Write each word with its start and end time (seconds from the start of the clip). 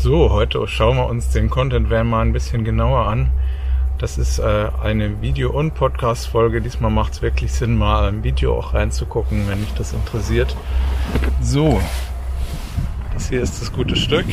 So, 0.00 0.30
heute 0.30 0.68
schauen 0.68 0.96
wir 0.96 1.08
uns 1.08 1.30
den 1.30 1.50
Content 1.50 1.90
Van 1.90 2.06
mal 2.06 2.20
ein 2.20 2.32
bisschen 2.32 2.62
genauer 2.62 3.08
an. 3.08 3.32
Das 3.98 4.16
ist 4.16 4.38
äh, 4.38 4.68
eine 4.80 5.20
Video- 5.20 5.50
und 5.50 5.74
Podcast-Folge. 5.74 6.60
Diesmal 6.60 6.92
macht 6.92 7.14
es 7.14 7.22
wirklich 7.22 7.52
Sinn, 7.52 7.76
mal 7.76 8.06
ein 8.06 8.22
Video 8.22 8.56
auch 8.56 8.74
reinzugucken, 8.74 9.48
wenn 9.48 9.58
mich 9.58 9.74
das 9.74 9.92
interessiert. 9.92 10.54
So, 11.42 11.80
das 13.12 13.28
hier 13.28 13.42
ist 13.42 13.60
das 13.60 13.72
gute 13.72 13.96
Stück. 13.96 14.26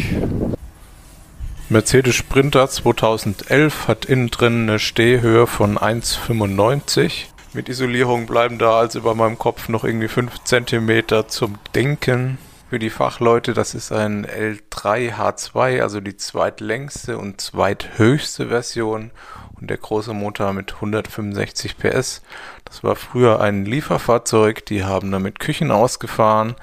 Mercedes 1.69 2.13
Sprinter 2.13 2.69
2011 2.69 3.87
hat 3.87 4.05
innen 4.05 4.29
drin 4.29 4.69
eine 4.69 4.77
Stehhöhe 4.77 5.47
von 5.47 5.79
1,95. 5.79 7.25
Mit 7.53 7.69
Isolierung 7.69 8.27
bleiben 8.27 8.59
da 8.59 8.77
also 8.77 8.99
über 8.99 9.15
meinem 9.15 9.39
Kopf 9.39 9.67
noch 9.67 9.83
irgendwie 9.83 10.09
5 10.09 10.43
cm 10.43 11.27
zum 11.27 11.55
Denken 11.73 12.37
für 12.75 12.79
die 12.79 12.89
Fachleute, 12.89 13.53
das 13.53 13.73
ist 13.73 13.93
ein 13.93 14.27
L3 14.27 15.13
H2, 15.13 15.81
also 15.81 16.01
die 16.01 16.17
zweitlängste 16.17 17.17
und 17.17 17.39
zweithöchste 17.39 18.49
Version 18.49 19.11
und 19.57 19.69
der 19.69 19.77
große 19.77 20.13
Motor 20.13 20.51
mit 20.51 20.73
165 20.73 21.77
PS. 21.77 22.21
Das 22.65 22.83
war 22.83 22.97
früher 22.97 23.39
ein 23.39 23.63
Lieferfahrzeug, 23.63 24.65
die 24.65 24.83
haben 24.83 25.09
damit 25.09 25.39
Küchen 25.39 25.71
ausgefahren. 25.71 26.55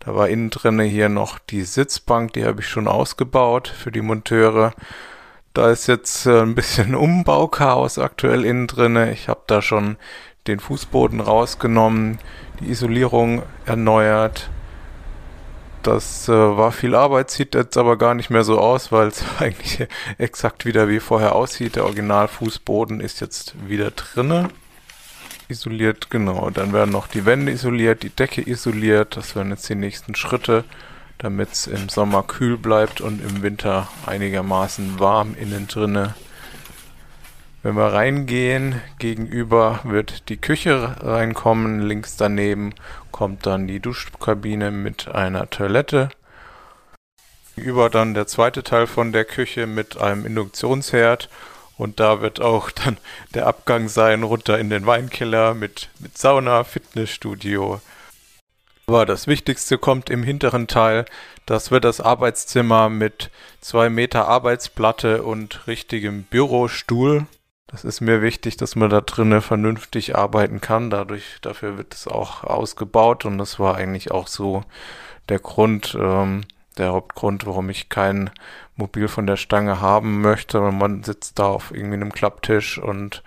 Da 0.00 0.16
war 0.16 0.28
innen 0.28 0.50
drinne 0.50 0.82
hier 0.82 1.08
noch 1.08 1.38
die 1.38 1.62
Sitzbank, 1.62 2.32
die 2.32 2.44
habe 2.44 2.62
ich 2.62 2.66
schon 2.66 2.88
ausgebaut 2.88 3.68
für 3.68 3.92
die 3.92 4.02
Monteure. 4.02 4.72
Da 5.54 5.70
ist 5.70 5.86
jetzt 5.86 6.26
äh, 6.26 6.40
ein 6.40 6.56
bisschen 6.56 6.94
Umbauchaos 6.96 8.00
aktuell 8.00 8.44
innen 8.44 8.66
drinne. 8.66 9.12
Ich 9.12 9.28
habe 9.28 9.42
da 9.46 9.62
schon 9.62 9.98
den 10.48 10.58
Fußboden 10.58 11.20
rausgenommen, 11.20 12.18
die 12.58 12.70
Isolierung 12.70 13.44
erneuert, 13.66 14.50
das 15.82 16.28
äh, 16.28 16.32
war 16.32 16.72
viel 16.72 16.94
Arbeit, 16.94 17.30
sieht 17.30 17.54
jetzt 17.54 17.76
aber 17.76 17.96
gar 17.96 18.14
nicht 18.14 18.30
mehr 18.30 18.44
so 18.44 18.58
aus, 18.58 18.92
weil 18.92 19.08
es 19.08 19.24
eigentlich 19.38 19.86
exakt 20.18 20.64
wieder 20.64 20.88
wie 20.88 21.00
vorher 21.00 21.34
aussieht. 21.34 21.76
Der 21.76 21.84
Originalfußboden 21.84 23.00
ist 23.00 23.20
jetzt 23.20 23.54
wieder 23.68 23.90
drinne. 23.90 24.48
Isoliert, 25.48 26.10
genau. 26.10 26.50
Dann 26.50 26.72
werden 26.72 26.92
noch 26.92 27.08
die 27.08 27.26
Wände 27.26 27.52
isoliert, 27.52 28.02
die 28.02 28.10
Decke 28.10 28.48
isoliert. 28.48 29.16
Das 29.16 29.34
wären 29.34 29.50
jetzt 29.50 29.68
die 29.68 29.74
nächsten 29.74 30.14
Schritte, 30.14 30.64
damit 31.18 31.52
es 31.52 31.66
im 31.66 31.88
Sommer 31.88 32.22
kühl 32.22 32.56
bleibt 32.56 33.00
und 33.00 33.20
im 33.20 33.42
Winter 33.42 33.88
einigermaßen 34.06 35.00
warm 35.00 35.34
innen 35.34 35.66
drinne. 35.66 36.14
Wenn 37.62 37.76
wir 37.76 37.92
reingehen, 37.92 38.80
gegenüber 38.98 39.80
wird 39.84 40.30
die 40.30 40.38
Küche 40.38 40.96
reinkommen, 41.02 41.80
links 41.80 42.16
daneben 42.16 42.74
kommt 43.10 43.44
dann 43.44 43.66
die 43.66 43.80
Duschkabine 43.80 44.70
mit 44.70 45.08
einer 45.08 45.50
Toilette. 45.50 46.08
Gegenüber 47.56 47.90
dann 47.90 48.14
der 48.14 48.26
zweite 48.26 48.62
Teil 48.62 48.86
von 48.86 49.12
der 49.12 49.26
Küche 49.26 49.66
mit 49.66 49.98
einem 49.98 50.24
Induktionsherd 50.24 51.28
und 51.76 52.00
da 52.00 52.22
wird 52.22 52.40
auch 52.40 52.70
dann 52.70 52.96
der 53.34 53.46
Abgang 53.46 53.88
sein 53.88 54.22
runter 54.22 54.58
in 54.58 54.70
den 54.70 54.86
Weinkeller 54.86 55.52
mit, 55.52 55.90
mit 55.98 56.16
Sauna, 56.16 56.64
Fitnessstudio. 56.64 57.82
Aber 58.86 59.04
das 59.04 59.26
Wichtigste 59.26 59.76
kommt 59.76 60.08
im 60.08 60.22
hinteren 60.22 60.66
Teil. 60.66 61.04
Das 61.44 61.70
wird 61.70 61.84
das 61.84 62.00
Arbeitszimmer 62.00 62.88
mit 62.88 63.30
zwei 63.60 63.90
Meter 63.90 64.26
Arbeitsplatte 64.28 65.22
und 65.22 65.66
richtigem 65.66 66.22
Bürostuhl. 66.22 67.26
Das 67.70 67.84
ist 67.84 68.00
mir 68.00 68.20
wichtig, 68.20 68.56
dass 68.56 68.74
man 68.74 68.90
da 68.90 69.00
drinnen 69.00 69.40
vernünftig 69.40 70.16
arbeiten 70.16 70.60
kann. 70.60 70.90
Dadurch, 70.90 71.38
dafür 71.40 71.78
wird 71.78 71.94
es 71.94 72.08
auch 72.08 72.42
ausgebaut 72.42 73.24
und 73.24 73.38
das 73.38 73.60
war 73.60 73.76
eigentlich 73.76 74.10
auch 74.10 74.26
so 74.26 74.64
der 75.28 75.38
Grund, 75.38 75.96
ähm, 75.98 76.42
der 76.78 76.92
Hauptgrund, 76.92 77.46
warum 77.46 77.70
ich 77.70 77.88
kein 77.88 78.30
Mobil 78.74 79.06
von 79.06 79.26
der 79.26 79.36
Stange 79.36 79.80
haben 79.80 80.20
möchte. 80.20 80.60
Man 80.60 81.04
sitzt 81.04 81.38
da 81.38 81.44
auf 81.44 81.70
irgendwie 81.72 81.94
einem 81.94 82.12
Klapptisch 82.12 82.78
und 82.78 83.22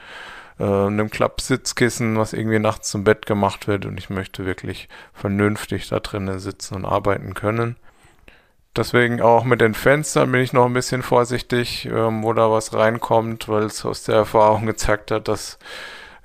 äh, 0.59 0.63
einem 0.63 1.09
Klappsitzkissen, 1.09 2.17
was 2.17 2.33
irgendwie 2.33 2.59
nachts 2.59 2.89
zum 2.89 3.05
Bett 3.05 3.25
gemacht 3.25 3.67
wird 3.67 3.85
und 3.85 3.97
ich 3.97 4.09
möchte 4.09 4.45
wirklich 4.45 4.89
vernünftig 5.13 5.87
da 5.87 6.01
drinnen 6.01 6.39
sitzen 6.39 6.75
und 6.75 6.85
arbeiten 6.85 7.33
können. 7.33 7.77
Deswegen 8.75 9.21
auch 9.21 9.43
mit 9.43 9.61
den 9.61 9.75
Fenstern 9.75 10.31
bin 10.31 10.41
ich 10.41 10.51
noch 10.51 10.65
ein 10.65 10.73
bisschen 10.73 11.03
vorsichtig, 11.03 11.85
ähm, 11.85 12.23
wo 12.23 12.33
da 12.33 12.49
was 12.49 12.73
reinkommt, 12.73 13.47
weil 13.47 13.63
es 13.63 13.85
aus 13.85 14.03
der 14.03 14.15
Erfahrung 14.15 14.65
gezeigt 14.65 15.11
hat, 15.11 15.27
dass 15.27 15.59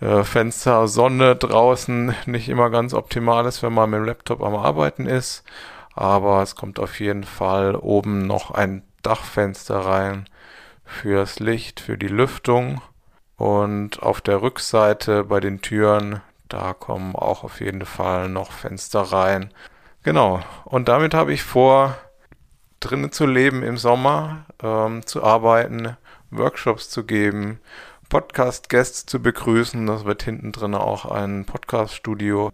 äh, 0.01 0.25
Fenster 0.25 0.89
Sonne 0.89 1.37
draußen 1.37 2.15
nicht 2.27 2.49
immer 2.49 2.71
ganz 2.71 2.95
optimal 2.95 3.45
ist, 3.47 3.63
wenn 3.63 3.75
man 3.75 3.91
mit 3.91 3.99
dem 3.99 4.07
Laptop 4.07 4.43
am 4.43 4.55
Arbeiten 4.55 5.07
ist. 5.07 5.45
Aber 5.95 6.43
es 6.43 6.55
kommt 6.55 6.79
auf 6.79 7.01
jeden 7.01 7.25
Fall 7.25 7.75
oben 7.75 8.27
noch 8.27 8.51
ein 8.53 8.83
Dachfenster 9.03 9.81
rein 9.81 10.29
fürs 10.85 11.41
Licht, 11.41 11.81
für 11.81 11.99
die 11.99 12.09
Lüftung. 12.09 12.81
Und 13.37 14.03
auf 14.03 14.21
der 14.21 14.43
Rückseite 14.43 15.25
bei 15.25 15.41
den 15.41 15.61
Türen, 15.61 16.23
da 16.49 16.73
kommen 16.73 17.15
auch 17.15 17.45
auf 17.45 17.61
jeden 17.61 17.85
Fall 17.85 18.29
noch 18.29 18.53
Fenster 18.53 19.01
rein. 19.01 19.53
Genau. 20.03 20.41
Und 20.65 20.89
damit 20.89 21.15
habe 21.15 21.33
ich 21.33 21.43
vor, 21.43 21.97
drinnen 22.81 23.13
zu 23.13 23.27
leben 23.27 23.63
im 23.63 23.77
Sommer, 23.77 24.47
ähm, 24.63 25.05
zu 25.07 25.23
arbeiten, 25.23 25.97
Workshops 26.31 26.91
zu 26.91 27.05
geben, 27.05 27.61
Podcast-Guests 28.09 29.07
zu 29.07 29.21
begrüßen. 29.21 29.87
Das 29.87 30.05
wird 30.05 30.23
hinten 30.23 30.53
drin 30.53 30.75
auch 30.75 31.05
ein 31.05 31.45
Podcast-Studio. 31.45 32.53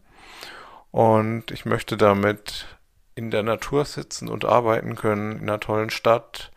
Und 0.90 1.50
ich 1.50 1.64
möchte 1.64 1.96
damit 1.96 2.66
in 3.14 3.30
der 3.30 3.42
Natur 3.42 3.84
sitzen 3.84 4.28
und 4.28 4.44
arbeiten 4.44 4.96
können, 4.96 5.32
in 5.32 5.42
einer 5.42 5.60
tollen 5.60 5.90
Stadt. 5.90 6.50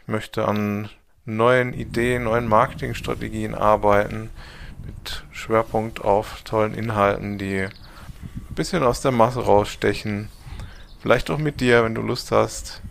Ich 0.00 0.08
möchte 0.08 0.46
an 0.46 0.88
neuen 1.24 1.74
Ideen, 1.74 2.24
neuen 2.24 2.48
Marketingstrategien 2.48 3.54
arbeiten, 3.54 4.30
mit 4.84 5.24
Schwerpunkt 5.30 6.02
auf 6.02 6.42
tollen 6.42 6.74
Inhalten, 6.74 7.38
die 7.38 7.62
ein 7.62 8.54
bisschen 8.54 8.82
aus 8.82 9.00
der 9.00 9.12
Masse 9.12 9.40
rausstechen. 9.40 10.30
Vielleicht 11.00 11.30
auch 11.30 11.38
mit 11.38 11.60
dir, 11.60 11.84
wenn 11.84 11.94
du 11.94 12.02
Lust 12.02 12.32
hast, 12.32 12.82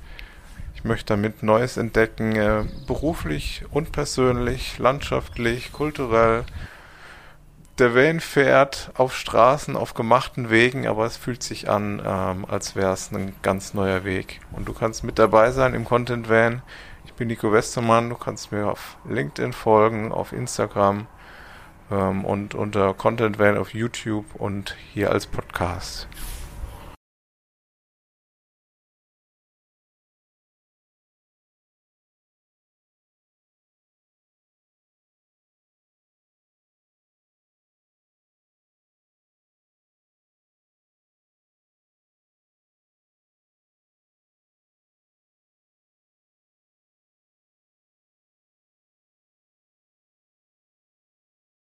ich 0.80 0.86
möchte 0.86 1.08
damit 1.08 1.44
Neues 1.44 1.76
entdecken, 1.76 2.38
äh, 2.38 2.64
beruflich 2.88 3.66
und 3.70 3.92
persönlich, 3.92 4.80
landschaftlich, 4.80 5.74
kulturell. 5.74 6.46
Der 7.80 7.96
Van 7.96 8.22
fährt 8.22 8.90
auf 8.94 9.14
Straßen, 9.14 9.76
auf 9.76 9.94
gemachten 9.94 10.50
Wegen, 10.50 10.88
aber 10.88 11.06
es 11.06 11.18
fühlt 11.18 11.44
sich 11.44 11.70
an, 11.70 12.02
ähm, 12.06 12.46
als 12.46 12.78
wäre 12.78 12.94
es 12.94 13.12
ein 13.12 13.36
ganz 13.42 13.74
neuer 13.74 14.06
Weg. 14.06 14.40
Und 14.54 14.70
du 14.70 14.74
kannst 14.74 15.04
mit 15.04 15.20
dabei 15.20 15.52
sein 15.52 15.74
im 15.74 15.84
Content 15.84 16.30
Van. 16.30 16.62
Ich 17.04 17.12
bin 17.12 17.28
Nico 17.28 17.52
Westermann. 17.52 18.10
Du 18.10 18.16
kannst 18.16 18.54
mir 18.54 18.68
auf 18.68 18.96
LinkedIn 19.04 19.52
folgen, 19.52 20.14
auf 20.14 20.32
Instagram 20.32 21.08
ähm, 21.92 22.24
und 22.24 22.56
unter 22.56 22.94
Content 22.94 23.38
Van 23.38 23.58
auf 23.58 23.74
YouTube 23.74 24.34
und 24.36 24.78
hier 24.94 25.12
als 25.12 25.28
Podcast. 25.28 26.08